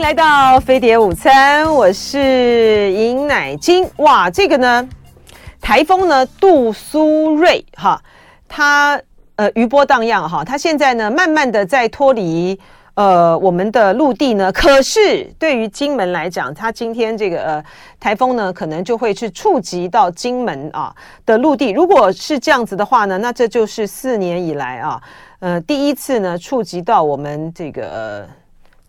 [0.00, 3.86] 迎来到飞碟午餐，我是尹乃金。
[3.98, 4.88] 哇，这个呢，
[5.60, 8.00] 台风呢杜苏芮哈，
[8.48, 8.98] 它
[9.36, 12.58] 呃余波荡漾哈，它现在呢慢慢的在脱离
[12.94, 14.50] 呃我们的陆地呢。
[14.50, 17.64] 可是对于金门来讲，它今天这个呃
[18.00, 21.72] 台风呢，可能就会去触及到金门啊的陆地。
[21.72, 24.98] 如果是这样子的话呢，那这就是四年以来啊，
[25.40, 28.26] 呃第一次呢触及到我们这个。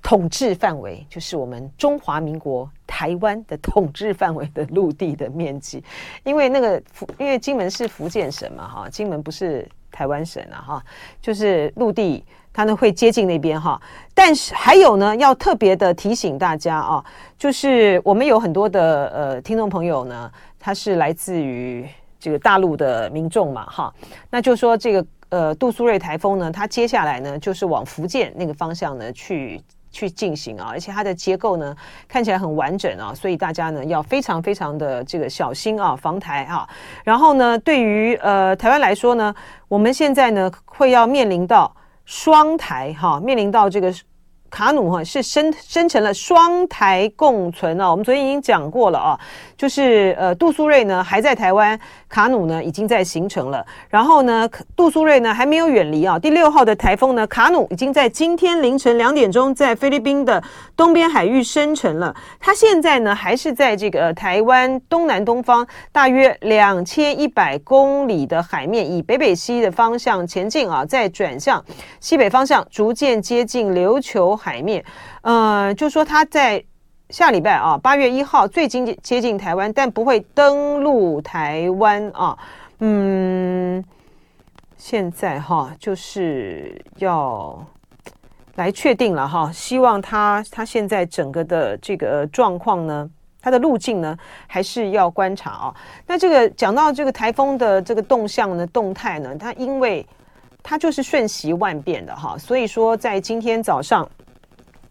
[0.02, 5.84] 统治范围就是我们中华民国台湾的统治范围的陆地的面积，
[6.24, 10.84] 因为那个福，因为金门是福建省嘛，哈，金门不是台湾省啊，哈，
[11.22, 13.80] 就是陆地它呢会接近那边哈，
[14.14, 17.06] 但是还有呢，要特别的提醒大家啊，
[17.38, 21.88] 就是我们有很多的呃听众朋友呢，他是来自于
[22.20, 23.94] 这个大陆的民众嘛，哈，
[24.30, 29.62] 那就说这个呃杜苏芮台风呢，它接下来呢就是往福建那个方向呢去。
[29.92, 31.76] 去进行啊，而且它的结构呢
[32.08, 36.68] 看起来很完整啊，所以大家呢要非常非常的这个小心啊，防台啊。
[37.04, 39.36] 然后呢，对于呃台湾来说呢，
[39.68, 41.76] 我们现在呢会要面临到
[42.06, 43.94] 双台哈，面临到这个。
[44.52, 49.18] 卡努哈是生生成了双台共存啊，我们昨天已经讲过了啊，
[49.56, 60.44] 就是呃杜苏芮呢还在台湾，卡努呢已经在形成了，然后呢杜苏芮呢还没有远离啊，第六号的台风呢卡努已经在今天凌晨两点钟在菲律宾的
[60.76, 71.64] 东边海域生成了，它现在呢还是在这个台湾东南东方大约两千一百公里的海面，以北北西的方向前进啊，再转向
[72.02, 74.38] 西北方向，逐渐接近琉球。
[74.42, 74.84] 海面，
[75.22, 76.64] 呃，就说他在
[77.10, 82.36] 下礼拜啊，八月一号最近接近台湾，但不会登陆台湾啊。
[82.80, 83.84] 嗯，
[84.78, 87.64] 现在哈就是要
[88.56, 93.08] 来确定了哈，希望他他现在整个的这个状况呢，
[93.42, 94.18] 它的路径呢，
[94.48, 95.76] 还是要观察啊。
[96.08, 100.08] 那这个讲到这个台风的这个动向呢、动态呢，它因为
[100.64, 104.10] 它就是瞬息万变的哈，所以说在今天早上。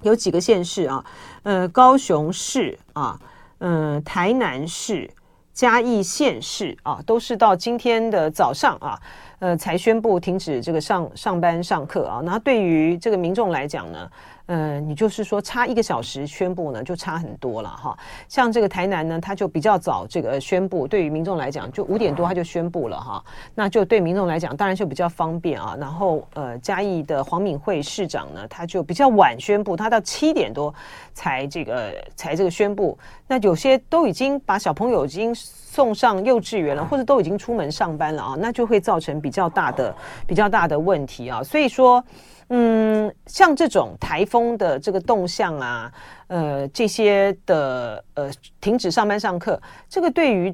[0.03, 1.05] 有几个县市啊，
[1.43, 3.19] 呃，高雄市啊，
[3.59, 5.11] 嗯、呃，台南市、
[5.53, 8.99] 嘉义县市啊，都是到今天的早上啊，
[9.40, 12.20] 呃，才宣布停止这个上上班上课啊。
[12.24, 14.10] 那对于这个民众来讲呢？
[14.52, 17.96] 嗯，你就是说差一个小时宣布呢，就差很多了哈。
[18.26, 23.24] 像这个台南呢，他就比较早这个宣布，对于民众来讲，就五点多他就宣布了哈。
[23.54, 25.76] 那就对民众来讲，当然就比较方便啊。
[25.78, 30.74] 然后呃，嘉义的黄敏惠市长呢，他就比较晚宣布，他到七点多
[31.14, 32.98] 才这个才这个宣布。
[33.28, 39.94] 那有些都已经把小朋友已经送上幼稚园了，或者都已经出门上班了啊，那就会造成比比较大的
[40.26, 41.42] 比较大的问题啊。
[41.42, 42.04] 所以说。
[42.52, 45.92] 嗯，像这种台风的这个动向啊，
[46.26, 48.28] 呃，这些的呃
[48.60, 50.52] 停止上班上课，这个对于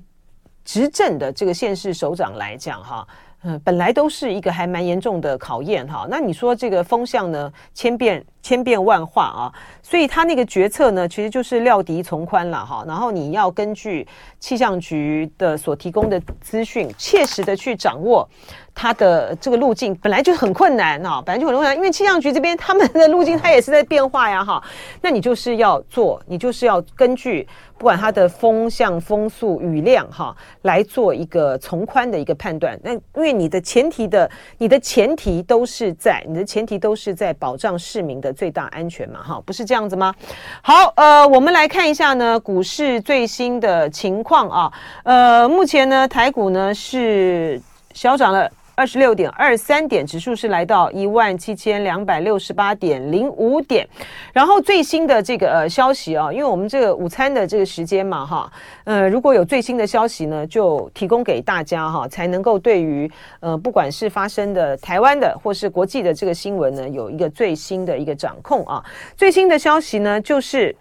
[0.63, 3.09] 执政的这个县市首长来讲，哈，
[3.45, 6.07] 嗯，本来都是一个还蛮严重的考验，哈。
[6.07, 9.53] 那你说这个风向呢，千变千变万化啊，
[9.83, 12.85] 所以他那个决策呢，其实就是料敌从宽了，哈。
[12.87, 14.07] 然后你要根据
[14.39, 18.29] 气象局的所提供的资讯，切实的去掌握。
[18.79, 24.63] 它的这个路径本来就很困难哈，本来就很困难，因为气象局这边他们的路径它也是在变化呀哈。
[25.01, 32.79] 那你就是要做，你就是要根据不管它的风向、风速、雨量哈，来做一个从宽的一个判断。
[32.83, 40.15] 那因为你的前提的，你的前提都是在，你的前提都是在保障市民的最大安全嘛哈，不是这样子吗？
[40.63, 47.61] 好，呃，我们来看一下呢股市最新的情况啊，呃，目前呢台股呢是
[47.95, 48.49] 小涨了。
[48.77, 53.89] 二十六点二三点，指数是来到一万七千两百六十八点零五点。
[54.35, 58.53] 然后最新的这个呃消息啊，因为我们这个午餐的这个时间嘛哈，
[58.85, 63.11] 呃，如果有最新的消息呢，就提供给大家哈，才能够对于
[63.41, 68.85] 呃不管是发生的台湾的或是国际的这个新闻呢，有一个最新的一个掌控啊。
[69.17, 70.77] 最新的消息呢，就是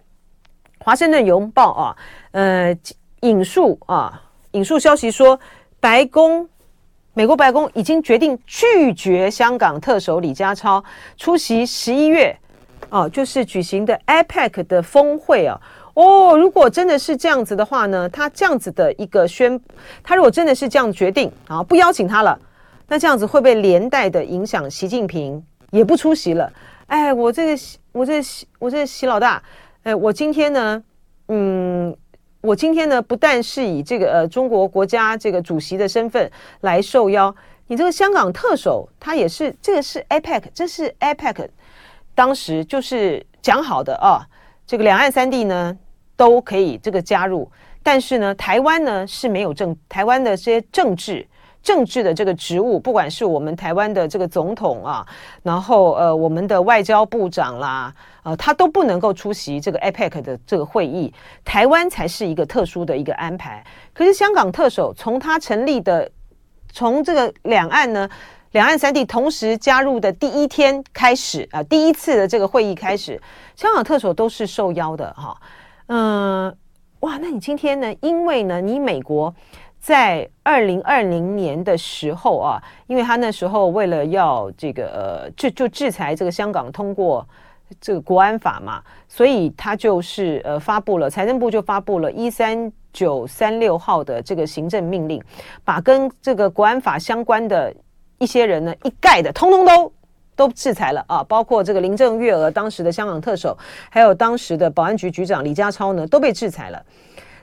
[0.79, 1.95] 华盛顿邮报啊，
[2.31, 2.77] 呃，
[3.21, 4.21] 引述啊，
[4.51, 5.39] 引述消息说，
[5.79, 6.49] 白宫。
[7.17, 10.83] 美国白宫已经决定拒绝香港特首李家超
[11.15, 12.35] 出席十一月
[12.89, 15.57] 哦，就是举行的 APEC 的峰会啊。
[15.93, 19.57] 哦，如果真的是这样子的话呢，他这样子的一个宣，
[20.03, 22.37] 他如果真的是这样决定啊，不邀请他了，
[22.85, 25.41] 那这样子会不会连带的影响习近平
[25.71, 26.51] 也不出席了？
[26.87, 27.63] 哎，我这个
[27.93, 28.27] 我这个
[28.59, 29.41] 我这个习老大，
[29.83, 30.83] 哎，我今天呢，
[31.29, 31.95] 嗯。
[32.45, 36.31] 我今天呢，不但是以这个呃中国国家这个主席的身份
[36.61, 41.47] 来受邀，你这个香港特首他也是，这个是 APEC，这是 APEC，
[42.13, 44.21] 当时就是讲好的啊，
[44.67, 45.75] 这个两岸三地呢
[46.15, 47.49] 都可以这个加入，
[47.81, 51.27] 但是呢，台湾呢是没有政，台湾的这些政治。
[51.65, 55.03] 政治的这个职务，不管是我们台湾的这个总统啊，
[55.41, 57.91] 然后呃，我们的外交部长啦，
[58.21, 61.11] 呃，他都不能够出席这个 APEC 的这个会议。
[61.43, 63.65] 台湾才是一个特殊的一个安排。
[63.95, 66.07] 可是香港特首从他成立的，
[66.71, 68.07] 从这个两岸呢，
[68.51, 73.19] 两岸三地同时加入的第一天开始啊，第一次的这个会议开始，
[73.55, 75.35] 香港特首都是受邀的哈。
[75.87, 76.55] 嗯，
[76.99, 77.91] 哇，那你今天呢？
[78.01, 79.33] 因为呢，你美国。
[79.85, 87.23] 在二零二零年的时候啊，因为他那时候为了要这个呃，就就制裁这个香港通过
[87.79, 95.21] 这个国安法嘛，所以他就是呃发布了财政部就发布了一三九三六号的这个行政命令，
[95.63, 97.71] 把跟这个国安法相关的
[98.17, 99.93] 一些人呢一概的通通都
[100.35, 103.55] 都制裁了啊，包括这个林郑月娥当时的香港特首，
[103.91, 106.83] 还有当时的保安局局长李家超呢都被制裁了。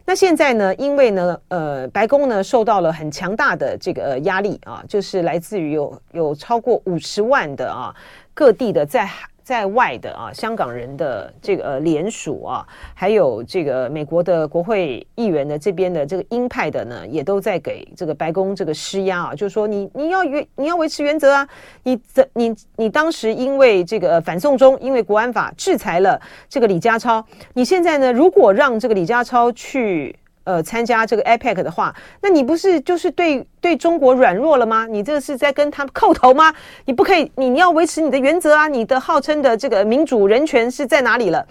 [0.04, 0.74] 那现在呢？
[0.74, 7.94] 因为呢，呃，白宫呢受到了很强大的这个压力啊，就是来自于有有超过五十万的啊
[8.34, 9.08] 各地的在。
[9.42, 21.48] 在外的啊，香港人的这个呃联署啊，还有这个美国的国会议员的这边的这个鹰派的呢，也都在给这个白宫这个施压啊，就是说你你要原你要维持原则啊，
[21.82, 27.24] 你这你你当时因为这个反送中，因为国安法制裁了这个李家超，
[27.54, 30.16] 你现在呢，如果让这个李家超去。
[30.44, 34.86] 呃，参加这个 APEC 的话，那你不是就是对对中国软弱了吗？
[34.88, 36.52] 你这是在跟他们叩头吗？
[36.84, 38.66] 你不可以，你你要维持你的原则啊！
[38.66, 41.46] 你的号称的这个民主人权是在哪里了？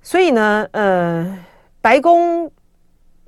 [0.00, 1.38] 所以呢，呃，
[1.82, 2.50] 白宫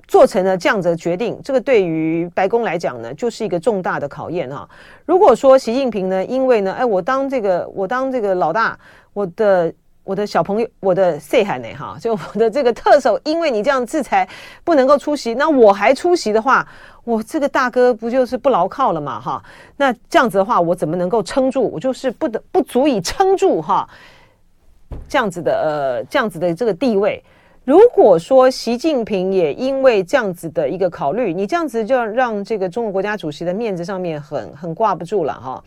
[0.07, 4.67] 做成了这样子的决定，这个对于白宫来讲呢，就是一个重大的考验哈。
[5.05, 8.79] 如果说习近平呢，因为呢，哎，我当这个我当这个老大，
[9.13, 9.71] 我的。
[10.03, 11.67] 我的小朋友，我的细汉呢？
[11.77, 14.27] 哈，就我的这个特首，因为你这样制裁
[14.63, 16.67] 不能够出席，那我还出席的话，
[17.03, 19.19] 我这个大哥不就是不牢靠了嘛？
[19.19, 19.43] 哈，
[19.77, 21.69] 那这样子的话，我怎么能够撑住？
[21.69, 23.87] 我就是不得不足以撑住哈，
[25.07, 27.23] 这样子的呃，这样子的这个地位。
[27.63, 35.63] 如果说习近平也因为这样子的一个考虑，你这样子就让这个中国国家主席的面子上面很很挂不住了哈。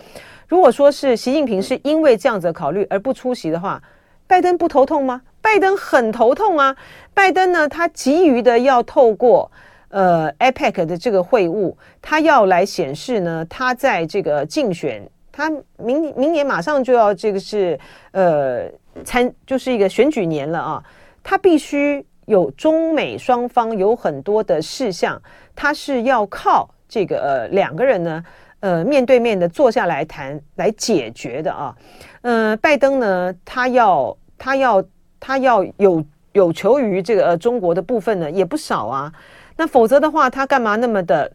[0.48, 3.80] 如果说是习近平是因为这样子考虑而不出席的话，
[4.26, 5.22] 拜登不头痛吗？
[5.40, 6.74] 拜登很头痛啊！
[7.12, 9.50] 拜登呢，他急于的要透过
[9.90, 17.78] 呃 APEC 的这个会晤，他要来显示呢，他在这个竞选，他明明年马上就要这个是
[18.12, 18.66] 呃
[19.04, 20.82] 参，就是一个选举年了啊，
[21.22, 25.20] 他必须有中美双方有很多的事项，
[25.54, 28.24] 他是要靠这个呃两个人呢，
[28.64, 31.76] 呃面对面的坐下来谈来解决的啊。
[32.22, 34.82] 呃，拜登呢，他要他要
[35.20, 36.02] 他要有
[36.32, 39.12] 有求于这个呃中国的部分呢，也不少啊。
[39.56, 41.30] 那否则的话，他干嘛那么的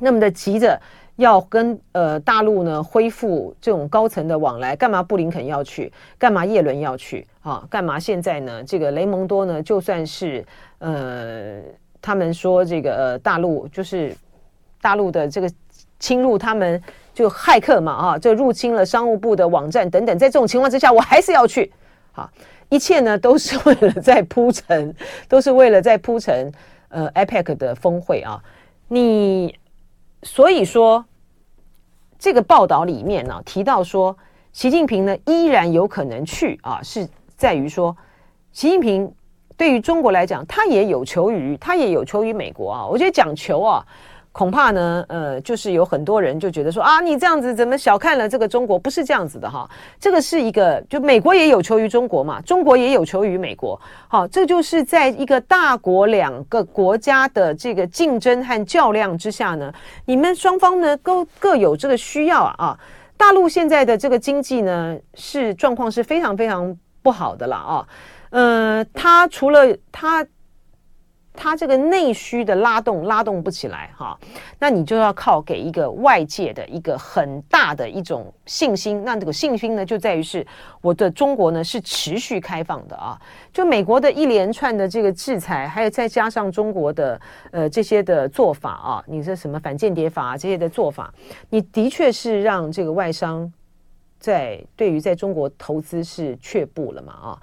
[0.00, 0.80] 那么的急着
[1.16, 4.74] 要跟呃大陆呢恢复这种高层的往来？
[4.74, 5.92] 干嘛布林肯要去？
[6.16, 7.26] 干嘛叶伦要去？
[7.42, 8.64] 啊，干嘛现在呢？
[8.64, 10.42] 这个雷蒙多呢，就算是
[10.78, 11.60] 呃，
[12.00, 14.16] 他们说这个呃大陆就是
[14.80, 15.50] 大陆的这个
[15.98, 16.82] 侵入他们。
[17.14, 21.72] 就骇客嘛，啊，就入侵了商务部的网站等等，在这种情况之下，我还是要去，
[22.12, 22.30] 好，
[22.68, 24.94] 一切呢都是为了在铺陈，
[25.28, 26.52] 都是为了在铺陈，
[26.90, 28.40] 呃，APEC 的峰会啊，
[28.86, 29.52] 你
[30.22, 31.04] 所以说
[32.20, 34.16] 这个报道里面呢、提到说，
[34.52, 37.96] 习近平呢依然有可能去啊，是在于说，
[38.52, 39.12] 习近平
[39.56, 43.84] 对于中国来讲，他也有求于他也有求于美国啊，我觉得讲求啊。
[44.38, 48.78] 恐怕呢，呃，就是有很多人就觉得说啊，你这样子怎么小看了这个中国？
[48.78, 49.68] 不是这样子的哈，
[49.98, 62.78] 这个是一个，就美国也有求于中国嘛，中国也有求于美国，好，这就是在一个大国两个国家的这个竞争和较量之下呢，你们双方呢都各有这个需要啊，
[63.16, 67.88] 大陆现在的这个经济呢是状况是非常非常不好的了啊，
[68.30, 70.24] 呃，它除了它。
[71.40, 74.18] 它这个内需的拉动拉动不起来哈，
[74.58, 79.04] 那你就要靠给一个外界的一个很大的一种信心。
[79.04, 80.44] 那这个信心呢，就在于是
[80.80, 83.16] 我的中国呢是持续开放的啊。
[83.52, 87.20] 就美国的一连串的这个制裁，还有再加上中国的
[87.52, 91.14] 呃这些的做法啊，你说什么反间谍法啊这些的做法，
[91.50, 93.50] 你的确是让这个外商
[94.18, 97.38] 在对于在中国投资是却步了嘛啊？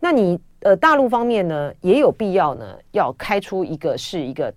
[0.00, 0.36] 那你。
[0.60, 4.52] 呃，大陆方面呢，也有必要呢，要开出一个是一个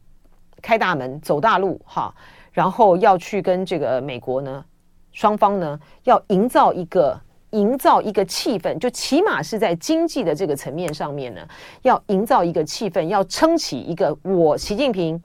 [0.62, 2.14] 开大门走大路哈，
[2.52, 4.64] 然后要去跟这个美国呢，
[5.12, 7.20] 双方呢要营造一个
[7.52, 11.42] 营造一个气氛，就起码是在经济的这个层面上面呢，
[11.82, 15.22] 要营造一个气氛，要撑起一个我习近平，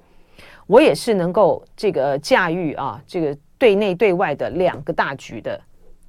[0.66, 5.60] 我也是能够这个驾驭啊，这个对内对外的两个大局的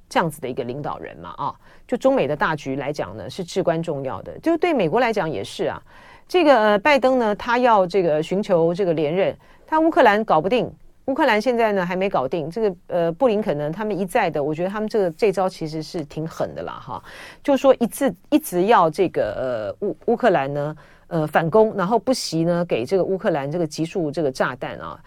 [0.08, 1.54] 这样子的一个领导人嘛啊，
[1.86, 5.82] 就中美的大局来讲呢，是至关重要的，就对美国来讲也是啊。
[6.28, 9.36] 这个，拜登呢，他要这个寻求这个连任，
[9.66, 10.68] 他乌克兰搞不定。
[11.04, 17.00] 乌克兰现在呢还没搞定，这个呃布林肯呢，他们一再的，我觉得他们这个这招其实是挺狠的啦哈，
[17.44, 25.00] 就说一直一直要这个呃乌乌克兰呢呃反攻，然后不惜呢给这个乌克兰这个集束这个炸弹啊，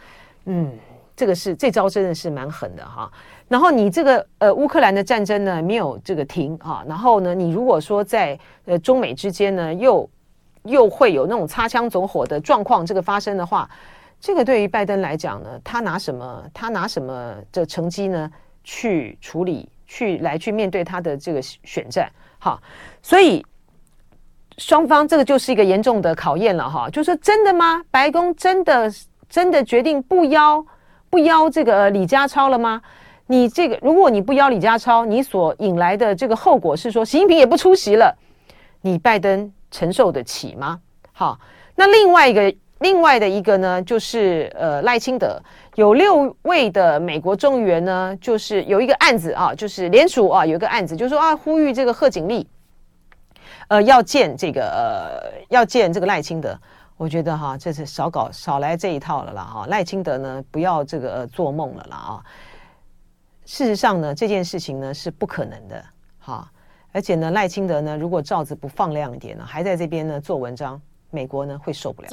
[0.46, 0.72] 嗯，
[1.18, 3.12] 这个是这招真的是蛮狠的哈。
[3.50, 10.10] 然后你这个呃乌克兰的战争呢没有这个停啊，然后呢你如果说在呃中美之间呢又
[10.64, 13.70] 又会有那种擦枪走火的状况这个发生的话。
[14.22, 16.44] 这个对于拜登来讲呢，他拿什么？
[16.54, 18.30] 他拿什么的成绩呢？
[18.66, 22.62] 去处理，去来去面对他的这个选战，哈。
[23.02, 23.42] 所以
[24.58, 26.90] 双方这个就是一个严重的考验了，哈。
[26.90, 27.82] 就说真的吗？
[27.90, 28.92] 白宫真的
[29.30, 30.66] 真的决定不邀
[31.10, 32.82] 不邀这个李家超了吗？
[33.32, 38.18] 你这个如果你不邀李家超，你所引来的这个后果是说习近平也不出席了，
[38.82, 40.80] 你拜登承受得起吗？
[41.14, 41.40] 好，
[41.76, 42.54] 那另外一个。
[42.82, 45.38] 另外的一个呢，就是呃赖清德
[45.76, 52.48] 有六位的美国众议员呢，就是有一个案子啊，就是联署啊，有一个案子，就是说啊，呼吁这个贺锦丽，
[53.68, 56.58] 呃，要见这个呃，要见这个赖清德。
[56.96, 59.66] 我觉得哈，这是少搞少来这一套了啦哈。
[59.68, 62.24] 赖清德呢，不要这个做梦了啦啊。
[63.50, 65.84] 事实上呢，这件事情呢是不可能的
[66.20, 66.48] 哈。
[66.92, 70.80] 而且呢，赖清德呢，如果罩子不放亮一点呢，还在这边呢做文章。
[71.10, 72.08] 美国呢会受不了。